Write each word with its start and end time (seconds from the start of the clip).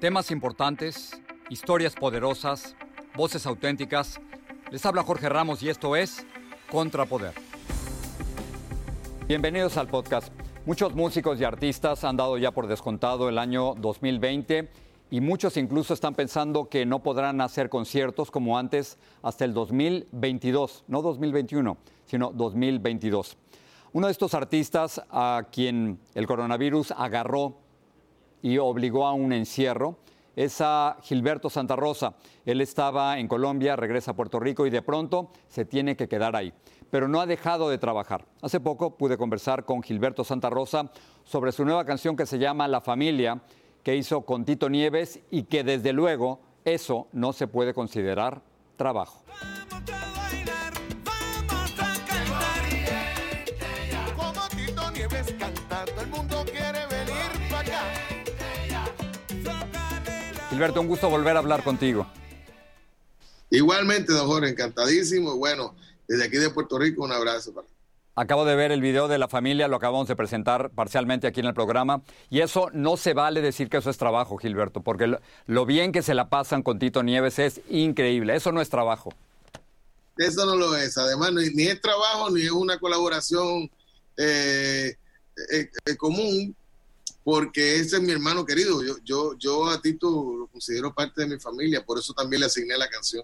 Temas 0.00 0.30
importantes, 0.30 1.20
historias 1.50 1.96
poderosas, 1.96 2.76
voces 3.16 3.44
auténticas. 3.46 4.20
Les 4.70 4.86
habla 4.86 5.02
Jorge 5.02 5.28
Ramos 5.28 5.60
y 5.60 5.70
esto 5.70 5.96
es 5.96 6.24
Contrapoder. 6.70 7.32
Bienvenidos 9.26 9.76
al 9.76 9.88
podcast. 9.88 10.32
Muchos 10.66 10.94
músicos 10.94 11.40
y 11.40 11.44
artistas 11.44 12.04
han 12.04 12.16
dado 12.16 12.38
ya 12.38 12.52
por 12.52 12.68
descontado 12.68 13.28
el 13.28 13.38
año 13.38 13.74
2020 13.74 14.70
y 15.10 15.20
muchos 15.20 15.56
incluso 15.56 15.94
están 15.94 16.14
pensando 16.14 16.68
que 16.68 16.86
no 16.86 17.02
podrán 17.02 17.40
hacer 17.40 17.68
conciertos 17.68 18.30
como 18.30 18.56
antes 18.56 18.98
hasta 19.20 19.44
el 19.44 19.52
2022, 19.52 20.84
no 20.86 21.02
2021, 21.02 21.76
sino 22.06 22.30
2022. 22.30 23.36
Uno 23.94 24.06
de 24.06 24.12
estos 24.12 24.34
artistas 24.34 25.02
a 25.10 25.48
quien 25.50 25.98
el 26.14 26.28
coronavirus 26.28 26.92
agarró 26.92 27.56
y 28.42 28.58
obligó 28.58 29.06
a 29.06 29.12
un 29.12 29.32
encierro 29.32 29.98
es 30.38 30.60
a 30.60 30.98
Gilberto 31.02 31.50
Santa 31.50 31.74
Rosa. 31.74 32.14
Él 32.46 32.60
estaba 32.60 33.18
en 33.18 33.26
Colombia, 33.26 33.74
regresa 33.74 34.12
a 34.12 34.14
Puerto 34.14 34.38
Rico 34.38 34.68
y 34.68 34.70
de 34.70 34.82
pronto 34.82 35.30
se 35.48 35.64
tiene 35.64 35.96
que 35.96 36.06
quedar 36.06 36.36
ahí. 36.36 36.52
Pero 36.90 37.08
no 37.08 37.20
ha 37.20 37.26
dejado 37.26 37.68
de 37.68 37.76
trabajar. 37.78 38.24
Hace 38.40 38.60
poco 38.60 38.96
pude 38.96 39.18
conversar 39.18 39.64
con 39.64 39.82
Gilberto 39.82 40.22
Santa 40.22 40.48
Rosa 40.48 40.92
sobre 41.24 41.50
su 41.50 41.64
nueva 41.64 41.84
canción 41.84 42.14
que 42.14 42.24
se 42.24 42.38
llama 42.38 42.68
La 42.68 42.80
Familia, 42.80 43.42
que 43.82 43.96
hizo 43.96 44.20
con 44.20 44.44
Tito 44.44 44.70
Nieves 44.70 45.18
y 45.32 45.42
que 45.42 45.64
desde 45.64 45.92
luego 45.92 46.38
eso 46.64 47.08
no 47.10 47.32
se 47.32 47.48
puede 47.48 47.74
considerar 47.74 48.40
trabajo. 48.76 49.24
Gilberto, 60.58 60.80
un 60.80 60.88
gusto 60.88 61.08
volver 61.08 61.36
a 61.36 61.38
hablar 61.38 61.62
contigo. 61.62 62.04
Igualmente, 63.48 64.12
don 64.12 64.26
Jorge, 64.26 64.50
encantadísimo. 64.50 65.32
Y 65.36 65.38
bueno, 65.38 65.76
desde 66.08 66.24
aquí 66.24 66.36
de 66.36 66.50
Puerto 66.50 66.80
Rico, 66.80 67.04
un 67.04 67.12
abrazo 67.12 67.54
para 67.54 67.68
Acabo 68.16 68.44
de 68.44 68.56
ver 68.56 68.72
el 68.72 68.80
video 68.80 69.06
de 69.06 69.18
la 69.18 69.28
familia, 69.28 69.68
lo 69.68 69.76
acabamos 69.76 70.08
de 70.08 70.16
presentar 70.16 70.70
parcialmente 70.70 71.28
aquí 71.28 71.38
en 71.38 71.46
el 71.46 71.54
programa. 71.54 72.02
Y 72.28 72.40
eso 72.40 72.70
no 72.72 72.96
se 72.96 73.14
vale 73.14 73.40
decir 73.40 73.68
que 73.68 73.76
eso 73.76 73.88
es 73.88 73.98
trabajo, 73.98 74.36
Gilberto, 74.36 74.80
porque 74.80 75.06
lo, 75.06 75.20
lo 75.46 75.64
bien 75.64 75.92
que 75.92 76.02
se 76.02 76.14
la 76.14 76.28
pasan 76.28 76.64
con 76.64 76.80
Tito 76.80 77.04
Nieves 77.04 77.38
es 77.38 77.60
increíble. 77.68 78.34
Eso 78.34 78.50
no 78.50 78.60
es 78.60 78.68
trabajo. 78.68 79.10
Eso 80.16 80.44
no 80.44 80.56
lo 80.56 80.74
es. 80.74 80.98
Además, 80.98 81.34
ni, 81.34 81.50
ni 81.50 81.68
es 81.68 81.80
trabajo 81.80 82.30
ni 82.30 82.42
es 82.42 82.50
una 82.50 82.80
colaboración 82.80 83.70
eh, 84.16 84.96
eh, 85.52 85.70
eh, 85.86 85.96
común, 85.96 86.56
porque 87.30 87.76
ese 87.76 87.96
es 87.96 88.02
mi 88.02 88.12
hermano 88.12 88.46
querido. 88.46 88.82
Yo, 88.82 88.94
yo, 89.04 89.34
yo 89.38 89.68
a 89.68 89.82
Tito 89.82 90.08
lo 90.34 90.46
considero 90.46 90.94
parte 90.94 91.20
de 91.20 91.26
mi 91.26 91.38
familia, 91.38 91.84
por 91.84 91.98
eso 91.98 92.14
también 92.14 92.40
le 92.40 92.46
asigné 92.46 92.74
la 92.78 92.88
canción. 92.88 93.22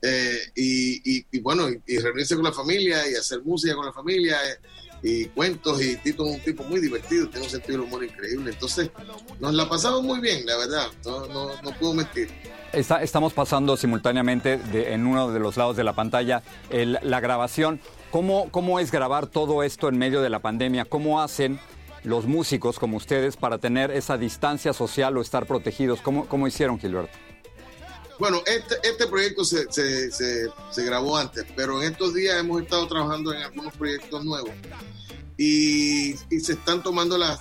Eh, 0.00 0.38
y, 0.54 1.18
y- 1.18 1.26
y 1.32 1.40
bueno, 1.40 1.68
y, 1.68 1.80
y 1.88 1.98
reunirse 1.98 2.36
con 2.36 2.44
la 2.44 2.52
familia 2.52 3.08
y 3.10 3.16
hacer 3.16 3.42
música 3.42 3.74
con 3.74 3.84
la 3.84 3.92
familia 3.92 4.36
eh, 4.48 4.58
y 5.02 5.24
cuentos. 5.26 5.82
Y 5.82 5.96
Tito 5.96 6.24
es 6.24 6.36
un 6.36 6.40
tipo 6.44 6.62
muy 6.62 6.78
divertido, 6.78 7.28
tiene 7.30 7.46
un 7.46 7.50
sentido 7.50 7.78
del 7.78 7.88
humor 7.88 8.04
increíble. 8.04 8.52
Entonces, 8.52 8.90
nos 9.40 9.52
la 9.54 9.68
pasamos 9.68 10.04
muy 10.04 10.20
bien, 10.20 10.46
la 10.46 10.56
verdad. 10.58 10.86
No, 11.04 11.26
no, 11.26 11.50
no 11.62 11.70
puedo 11.80 11.94
mentir. 11.94 12.28
Está- 12.72 13.02
estamos 13.02 13.32
pasando 13.32 13.76
simultáneamente 13.76 14.56
de- 14.58 14.92
en 14.92 15.04
uno 15.04 15.32
de 15.32 15.40
los 15.40 15.56
lados 15.56 15.76
de 15.76 15.82
la 15.82 15.94
pantalla 15.94 16.44
el- 16.70 16.96
la 17.02 17.18
grabación. 17.18 17.80
¿Cómo, 18.12 18.50
¿Cómo 18.52 18.78
es 18.78 18.92
grabar 18.92 19.26
todo 19.26 19.64
esto 19.64 19.88
en 19.88 19.98
medio 19.98 20.20
de 20.22 20.30
la 20.30 20.38
pandemia? 20.38 20.84
¿Cómo 20.84 21.20
hacen 21.20 21.58
los 22.04 22.26
músicos 22.26 22.78
como 22.78 22.96
ustedes 22.96 23.36
para 23.36 23.58
tener 23.58 23.90
esa 23.90 24.16
distancia 24.18 24.72
social 24.72 25.16
o 25.16 25.20
estar 25.22 25.46
protegidos? 25.46 26.00
¿Cómo, 26.00 26.26
cómo 26.26 26.46
hicieron, 26.46 26.78
Gilberto? 26.78 27.16
Bueno, 28.18 28.40
este, 28.46 28.76
este 28.88 29.06
proyecto 29.06 29.44
se, 29.44 29.70
se, 29.72 30.10
se, 30.12 30.46
se 30.70 30.84
grabó 30.84 31.16
antes, 31.16 31.44
pero 31.56 31.82
en 31.82 31.90
estos 31.92 32.14
días 32.14 32.38
hemos 32.38 32.62
estado 32.62 32.86
trabajando 32.86 33.32
en 33.34 33.42
algunos 33.42 33.72
proyectos 33.74 34.24
nuevos 34.24 34.50
y, 35.36 36.12
y 36.30 36.40
se 36.40 36.52
están 36.52 36.82
tomando 36.82 37.18
las 37.18 37.40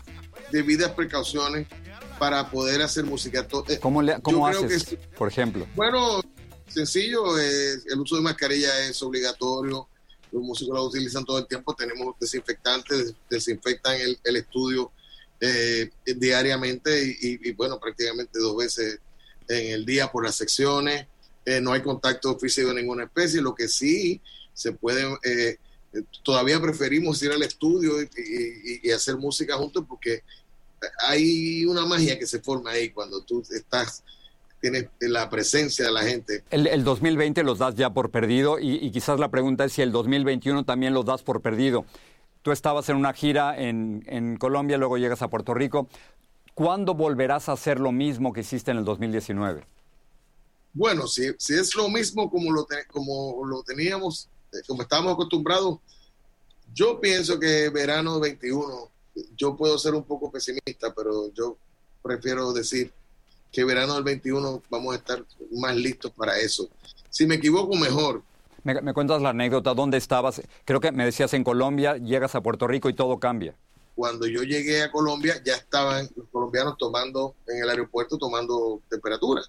debidas 0.51 0.91
precauciones 0.91 1.67
para 2.17 2.49
poder 2.49 2.81
hacer 2.81 3.03
música. 3.03 3.45
Eh, 3.67 3.79
¿Cómo, 3.79 4.01
le- 4.01 4.22
cómo 4.22 4.47
haces, 4.47 4.85
que- 4.85 4.97
por 4.97 5.28
ejemplo? 5.28 5.67
bueno, 5.75 6.22
sencillo, 6.67 7.38
eh, 7.39 7.73
el 7.91 7.99
uso 7.99 8.16
de 8.16 8.22
mascarilla 8.22 8.85
es 8.88 9.01
obligatorio, 9.03 9.88
los 10.31 10.41
músicos 10.43 10.73
la 10.75 10.81
utilizan 10.81 11.25
todo 11.25 11.39
el 11.39 11.47
tiempo, 11.47 11.73
tenemos 11.75 12.15
desinfectantes, 12.19 13.13
desinfectan 13.29 13.99
el, 13.99 14.17
el 14.23 14.35
estudio 14.37 14.91
eh, 15.39 15.89
diariamente 16.17 17.17
y, 17.21 17.51
bueno, 17.53 17.79
prácticamente 17.79 18.39
dos 18.39 18.55
veces 18.55 18.99
en 19.47 19.73
el 19.73 19.85
día 19.85 20.11
por 20.11 20.23
las 20.23 20.35
secciones, 20.35 21.07
Eh, 21.43 21.59
no 21.59 21.73
hay 21.73 21.81
contacto 21.81 22.37
físico 22.37 22.67
de 22.67 22.75
ninguna 22.75 23.05
especie, 23.05 23.41
lo 23.41 23.55
que 23.55 23.67
sí 23.67 24.21
se 24.53 24.73
puede, 24.73 25.03
eh, 25.23 25.57
todavía 26.23 26.61
preferimos 26.61 27.19
ir 27.23 27.31
al 27.31 27.41
estudio 27.41 27.99
y- 27.99 28.79
y 28.83 28.91
hacer 28.91 29.17
música 29.17 29.57
juntos 29.57 29.83
porque 29.89 30.21
hay 30.99 31.65
una 31.65 31.83
magia 31.83 32.19
que 32.19 32.27
se 32.27 32.39
forma 32.39 32.69
ahí 32.69 32.91
cuando 32.91 33.23
tú 33.23 33.41
estás 33.49 34.03
tienes 34.61 34.87
la 34.99 35.29
presencia 35.29 35.85
de 35.85 35.91
la 35.91 36.03
gente. 36.03 36.43
El, 36.52 36.67
el 36.67 36.84
2020 36.84 37.43
los 37.43 37.58
das 37.59 37.75
ya 37.75 37.90
por 37.90 38.11
perdido 38.11 38.59
y, 38.59 38.75
y 38.75 38.91
quizás 38.91 39.19
la 39.19 39.29
pregunta 39.29 39.66
es 39.66 39.73
si 39.73 39.81
el 39.81 39.91
2021 39.91 40.63
también 40.63 40.93
los 40.93 41.05
das 41.05 41.23
por 41.23 41.41
perdido. 41.41 41.85
Tú 42.43 42.52
estabas 42.52 42.87
en 42.90 42.96
una 42.96 43.13
gira 43.13 43.59
en, 43.59 44.03
en 44.08 44.37
Colombia, 44.37 44.78
luego 44.78 44.97
llegas 44.97 45.22
a 45.22 45.29
Puerto 45.29 45.53
Rico. 45.53 45.87
¿Cuándo 46.53 46.93
volverás 46.93 47.49
a 47.49 47.53
hacer 47.53 47.79
lo 47.79 47.91
mismo 47.91 48.34
que 48.34 48.41
hiciste 48.41 48.72
en 48.72 48.78
el 48.78 48.85
2019? 48.85 49.66
Bueno, 50.73 51.08
si, 51.08 51.31
si 51.37 51.53
es 51.55 51.75
lo 51.75 51.90
mismo 51.90 52.29
como 52.29 52.52
lo, 52.52 52.63
te- 52.66 52.85
como 52.87 53.43
lo 53.46 53.61
teníamos, 53.63 54.29
eh, 54.53 54.58
como 54.67 54.84
estábamos 54.84 55.13
acostumbrados, 55.13 55.79
yo 56.73 56.99
pienso 57.02 57.40
que 57.40 57.69
verano 57.69 58.19
21, 58.19 58.90
yo 59.35 59.58
puedo 59.58 59.78
ser 59.78 59.93
un 59.93 60.03
poco 60.03 60.31
pesimista, 60.31 60.93
pero 60.96 61.31
yo 61.34 61.58
prefiero 62.02 62.53
decir 62.53 62.91
que 63.51 63.63
verano 63.63 63.95
del 63.95 64.03
21 64.03 64.63
vamos 64.69 64.93
a 64.93 64.97
estar 64.97 65.23
más 65.51 65.75
listos 65.75 66.11
para 66.11 66.37
eso. 66.39 66.69
Si 67.09 67.25
me 67.25 67.35
equivoco, 67.35 67.75
mejor. 67.75 68.23
¿Me, 68.63 68.79
me 68.81 68.93
cuentas 68.93 69.21
la 69.21 69.29
anécdota? 69.29 69.73
¿Dónde 69.73 69.97
estabas? 69.97 70.41
Creo 70.65 70.79
que 70.79 70.91
me 70.91 71.03
decías 71.03 71.33
en 71.33 71.43
Colombia, 71.43 71.97
llegas 71.97 72.35
a 72.35 72.41
Puerto 72.41 72.67
Rico 72.67 72.89
y 72.89 72.93
todo 72.93 73.19
cambia. 73.19 73.55
cuando 73.95 74.25
yo 74.25 74.43
llegué 74.43 74.83
a 74.83 74.91
Colombia 74.91 75.41
ya 75.43 75.55
estaban 75.55 76.09
los 76.15 76.27
colombianos 76.29 76.77
tomando 76.77 77.35
en 77.47 77.61
el 77.63 77.69
aeropuerto 77.69 78.17
tomando 78.17 78.81
temperatura. 78.89 79.41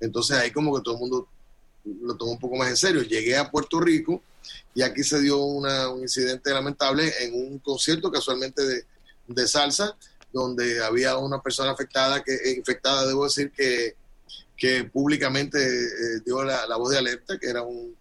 Entonces 0.00 0.36
ahí 0.36 0.50
como 0.50 0.74
que 0.74 0.82
todo 0.82 0.94
el 0.94 1.00
mundo 1.00 1.28
lo 1.84 2.16
tomó 2.16 2.32
un 2.32 2.38
poco 2.38 2.56
más 2.56 2.68
en 2.68 2.76
serio. 2.76 3.02
Llegué 3.02 3.36
a 3.36 3.50
Puerto 3.50 3.80
Rico 3.80 4.20
y 4.74 4.82
aquí 4.82 5.04
se 5.04 5.20
dio 5.20 5.38
una, 5.44 5.88
un 5.88 6.02
incidente 6.02 6.50
lamentable 6.50 7.12
en 7.20 7.34
un 7.34 7.58
concierto 7.60 8.10
casualmente 8.10 8.62
de, 8.62 8.84
de 9.28 9.46
salsa 9.46 9.96
donde 10.32 10.82
había 10.82 11.16
una 11.18 11.42
persona 11.42 11.72
afectada, 11.72 12.22
que 12.22 12.34
eh, 12.34 12.54
infectada, 12.56 13.06
debo 13.06 13.24
decir 13.24 13.52
que, 13.52 13.96
que 14.56 14.84
públicamente 14.84 15.58
eh, 15.58 16.20
dio 16.24 16.42
la, 16.42 16.66
la, 16.66 16.76
voz 16.76 16.90
de 16.90 16.98
alerta, 16.98 17.38
que 17.38 17.48
era 17.48 17.62
un, 17.62 17.94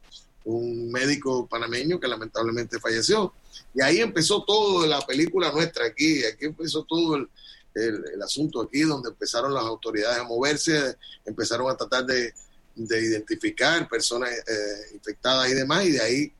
un, 0.46 0.92
médico 0.92 1.48
panameño 1.48 2.00
que 2.00 2.08
lamentablemente 2.08 2.80
falleció. 2.80 3.34
Y 3.74 3.82
ahí 3.82 4.00
empezó 4.00 4.44
todo 4.44 4.86
la 4.86 5.02
película 5.02 5.52
nuestra 5.52 5.86
aquí, 5.86 6.24
aquí 6.24 6.46
empezó 6.46 6.84
todo 6.84 7.18
el, 7.18 7.30
el, 7.76 8.22
asunto 8.22 8.62
aquí, 8.62 8.82
donde 8.82 9.10
empezaron 9.10 9.54
las 9.54 9.64
autoridades 9.64 10.20
a 10.20 10.24
moverse, 10.24 10.96
empezaron 11.26 11.70
a 11.70 11.76
tratar 11.76 12.06
de, 12.06 12.34
de 12.76 13.02
identificar 13.02 13.88
personas 13.90 14.30
eh, 14.32 14.94
infectadas 14.94 15.50
y 15.50 15.54
demás, 15.54 15.86
y 15.86 15.92
de 15.92 16.02
ahí, 16.02 16.34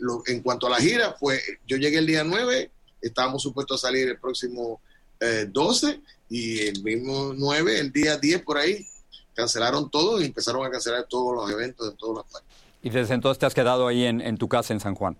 lo, 0.00 0.22
en 0.26 0.40
cuanto 0.40 0.66
a 0.66 0.70
la 0.70 0.78
gira, 0.78 1.16
pues 1.16 1.40
yo 1.66 1.76
llegué 1.76 1.98
el 1.98 2.06
día 2.06 2.24
9, 2.24 2.70
estábamos 3.00 3.42
supuestos 3.42 3.82
a 3.82 3.88
salir 3.88 4.08
el 4.08 4.18
próximo 4.18 4.80
eh, 5.20 5.46
12 5.48 6.00
y 6.28 6.66
el 6.66 6.82
mismo 6.82 7.32
9, 7.34 7.80
el 7.80 7.92
día 7.92 8.16
10 8.16 8.42
por 8.42 8.58
ahí, 8.58 8.86
cancelaron 9.34 9.90
todo 9.90 10.20
y 10.20 10.26
empezaron 10.26 10.64
a 10.66 10.70
cancelar 10.70 11.06
todos 11.08 11.34
los 11.34 11.50
eventos 11.50 11.90
en 11.90 11.96
todas 11.96 12.24
las 12.24 12.32
partes. 12.32 12.56
Y 12.82 12.90
desde 12.90 13.14
entonces 13.14 13.38
te 13.38 13.46
has 13.46 13.54
quedado 13.54 13.86
ahí 13.86 14.04
en, 14.04 14.20
en, 14.20 14.38
tu 14.38 14.48
casa 14.48 14.72
en 14.72 14.80
San 14.80 14.94
Juan. 14.94 15.16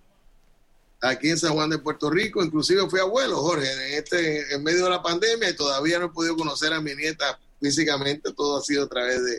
Aquí 1.02 1.30
en 1.30 1.38
San 1.38 1.52
Juan 1.52 1.68
de 1.70 1.78
Puerto 1.78 2.10
Rico, 2.10 2.42
inclusive 2.42 2.88
fui 2.88 3.00
abuelo, 3.00 3.36
Jorge, 3.36 3.70
en, 3.70 3.98
este, 3.98 4.54
en 4.54 4.62
medio 4.62 4.84
de 4.84 4.90
la 4.90 5.02
pandemia 5.02 5.50
y 5.50 5.56
todavía 5.56 5.98
no 5.98 6.06
he 6.06 6.10
podido 6.10 6.36
conocer 6.36 6.72
a 6.72 6.80
mi 6.80 6.94
nieta 6.94 7.38
físicamente, 7.60 8.32
todo 8.32 8.58
ha 8.58 8.62
sido 8.62 8.84
a 8.84 8.88
través 8.88 9.24
de, 9.24 9.38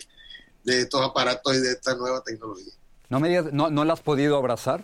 de 0.63 0.81
estos 0.81 1.01
aparatos 1.01 1.55
y 1.55 1.59
de 1.59 1.71
esta 1.71 1.95
nueva 1.95 2.21
tecnología. 2.23 2.73
¿No, 3.09 3.19
me 3.19 3.29
digas, 3.29 3.53
no, 3.53 3.69
¿No 3.69 3.85
la 3.85 3.93
has 3.93 4.01
podido 4.01 4.37
abrazar? 4.37 4.83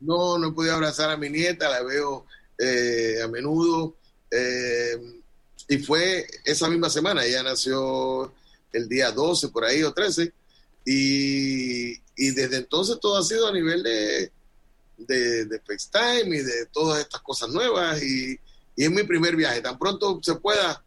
No, 0.00 0.38
no 0.38 0.48
he 0.48 0.52
podido 0.52 0.74
abrazar 0.74 1.10
a 1.10 1.16
mi 1.16 1.28
nieta, 1.28 1.68
la 1.68 1.82
veo 1.82 2.24
eh, 2.58 3.20
a 3.22 3.28
menudo. 3.28 3.94
Eh, 4.30 4.96
y 5.68 5.78
fue 5.78 6.26
esa 6.44 6.68
misma 6.68 6.90
semana, 6.90 7.24
ella 7.24 7.42
nació 7.42 8.32
el 8.72 8.88
día 8.88 9.10
12 9.10 9.48
por 9.48 9.64
ahí 9.64 9.82
o 9.82 9.92
13, 9.92 10.32
y, 10.84 11.92
y 12.16 12.30
desde 12.32 12.56
entonces 12.56 12.98
todo 13.00 13.18
ha 13.18 13.22
sido 13.22 13.46
a 13.46 13.52
nivel 13.52 13.82
de, 13.82 14.32
de, 14.96 15.44
de, 15.44 15.60
FaceTime 15.60 16.36
y 16.36 16.42
de 16.42 16.66
todas 16.66 17.00
estas 17.00 17.20
cosas 17.20 17.50
nuevas, 17.50 18.02
y, 18.02 18.38
y 18.76 18.84
es 18.84 18.90
mi 18.90 19.02
primer 19.04 19.36
viaje. 19.36 19.60
Tan 19.60 19.78
pronto 19.78 20.20
se 20.22 20.34
pueda, 20.36 20.82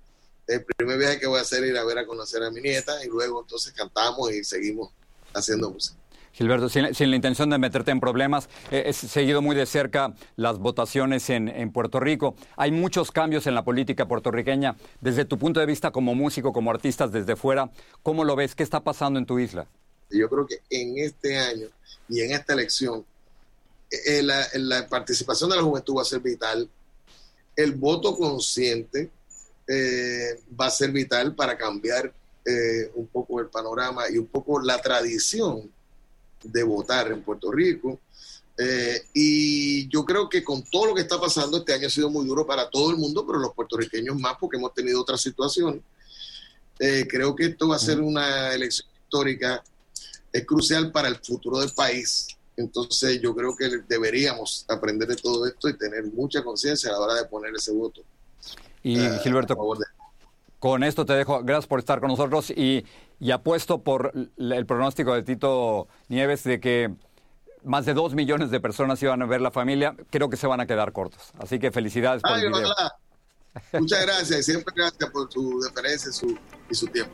el 0.48 0.66
primer 0.66 0.98
viaje 0.98 1.20
que 1.20 1.28
voy 1.28 1.40
a 1.40 1.44
hacer 1.44 1.64
es 1.64 1.70
ir 1.70 1.78
a 1.78 1.86
ver 1.86 2.00
a 2.00 2.06
conocer 2.06 2.44
a 2.44 2.52
mi 2.52 2.62
nieta, 2.62 3.04
y 3.06 3.08
luego 3.08 3.42
entonces 3.42 3.74
cantamos 3.74 4.32
y 4.34 4.44
seguimos 4.44 4.92
haciendo 5.34 5.70
música. 5.70 6.03
Gilberto, 6.34 6.68
sin, 6.68 6.84
la 6.84 7.16
intención 7.16 7.50
de 7.50 7.58
meterte 7.58 7.92
en 7.92 8.00
problemas, 8.00 8.50
eh, 8.72 8.84
he 8.88 8.94
seguido 8.94 9.42
muy 9.42 9.56
de 9.56 9.66
cerca 9.66 10.14
las 10.36 10.58
votaciones 10.58 11.30
en, 11.30 11.48
en, 11.48 11.72
Puerto 11.72 12.00
Rico. 12.00 12.36
Hay 12.58 12.72
muchos 12.72 13.12
cambios 13.12 13.46
en 13.48 13.56
la 13.56 13.64
política 13.64 14.08
puertorriqueña. 14.08 14.76
Desde 15.00 15.26
tu 15.26 15.38
punto 15.38 15.60
de 15.60 15.68
vista 15.68 15.92
como 15.92 16.16
músico, 16.16 16.52
como 16.52 16.72
artista 16.72 17.08
desde 17.08 17.36
fuera, 17.36 17.72
¿cómo 18.02 18.24
lo 18.24 18.36
ves? 18.36 18.56
¿Qué 18.56 18.64
está 18.64 18.84
pasando 18.84 19.20
en 19.20 19.26
tu 19.26 19.38
isla? 19.38 19.68
Yo 20.10 20.28
creo 20.28 20.46
que 20.48 20.62
en 20.70 20.98
este 20.98 21.38
año 21.38 21.68
y 22.10 22.22
en 22.22 22.32
esta 22.32 22.54
elección, 22.54 23.06
eh, 23.90 24.24
la, 24.24 24.46
la, 24.56 24.88
participación 24.88 25.50
de 25.52 25.58
la 25.58 25.62
juventud 25.62 25.98
va 25.98 26.02
a 26.02 26.06
ser 26.06 26.20
vital. 26.20 26.68
El 27.56 27.74
voto 27.74 28.16
consciente 28.18 29.12
eh, 29.68 30.40
va 30.60 30.66
a 30.66 30.72
ser 30.72 30.92
vital 30.92 31.36
para 31.36 31.58
cambiar 31.58 32.14
eh, 32.46 32.92
un 32.96 33.08
poco 33.08 33.40
el 33.40 33.48
panorama 33.48 34.10
y 34.10 34.18
un 34.18 34.28
poco 34.28 34.60
la 34.60 34.82
tradición 34.82 35.72
de 36.44 36.64
votar 36.64 37.12
en 37.12 37.22
Puerto 37.24 37.52
Rico. 37.52 38.00
Eh, 38.58 39.02
y 39.14 39.88
yo 39.90 40.06
creo 40.06 40.30
que 40.30 40.44
con 40.44 40.64
todo 40.64 40.88
lo 40.88 40.96
que 40.96 41.02
está 41.02 41.20
pasando, 41.20 41.58
este 41.58 41.74
año 41.74 41.88
ha 41.88 41.90
sido 41.90 42.10
muy 42.10 42.26
duro 42.26 42.46
para 42.46 42.70
todo 42.70 42.92
el 42.92 42.98
mundo, 42.98 43.26
pero 43.26 43.40
los 43.40 43.54
puertorriqueños 43.54 44.20
más 44.20 44.36
porque 44.40 44.58
hemos 44.58 44.74
tenido 44.74 45.02
otra 45.02 45.18
situación. 45.18 45.82
Eh, 46.80 47.08
creo 47.10 47.36
que 47.36 47.46
esto 47.46 47.70
va 47.70 47.78
a 47.78 47.80
ser 47.80 48.00
una 48.00 48.54
elección 48.54 48.88
histórica, 49.04 49.64
es 50.32 50.46
crucial 50.46 50.92
para 50.92 51.08
el 51.08 51.16
futuro 51.18 51.60
del 51.60 51.72
país. 51.72 52.28
Entonces 52.56 53.20
yo 53.22 53.36
creo 53.36 53.56
que 53.56 53.70
deberíamos 53.88 54.66
aprender 54.68 55.08
de 55.08 55.16
todo 55.16 55.48
esto 55.48 55.70
y 55.70 55.78
tener 55.78 56.04
mucha 56.06 56.44
conciencia 56.44 56.90
a 56.90 56.94
la 56.94 57.00
hora 57.00 57.14
de 57.16 57.26
poner 57.26 57.54
ese 57.56 57.72
voto. 57.72 58.02
Y 58.84 59.00
uh, 59.00 59.20
Gilberto, 59.20 59.56
de... 59.56 59.86
con 60.64 60.82
esto 60.86 61.06
te 61.06 61.12
dejo, 61.12 61.44
gracias 61.44 61.68
por 61.68 61.80
estar 61.80 62.00
con 62.00 62.08
nosotros 62.08 62.50
y, 62.50 62.86
y 63.20 63.32
apuesto 63.32 63.84
por 63.84 64.14
el 64.38 64.66
pronóstico 64.66 65.14
de 65.14 65.22
Tito 65.22 65.90
Nieves 66.08 66.46
de 66.46 66.62
que 66.62 66.90
más 67.66 67.86
de 67.86 67.94
dos 67.94 68.14
millones 68.14 68.50
de 68.50 68.62
personas 68.62 69.04
iban 69.04 69.22
a 69.22 69.26
ver 69.26 69.42
la 69.42 69.52
familia, 69.52 69.94
creo 70.10 70.30
que 70.30 70.38
se 70.38 70.48
van 70.48 70.62
a 70.62 70.66
quedar 70.66 70.94
cortos. 70.94 71.34
Así 71.38 71.60
que 71.60 71.70
felicidades 71.70 72.22
por 72.22 72.32
Ay, 72.32 72.46
el 72.46 72.54
video. 72.54 72.74
Muchas 73.74 74.06
gracias 74.06 74.40
y 74.40 74.44
siempre 74.44 74.74
gracias 74.74 75.10
por 75.10 75.30
su 75.30 75.60
deferencia 75.60 76.14
su, 76.14 76.40
y 76.70 76.76
su 76.76 76.88
tiempo. 76.88 77.14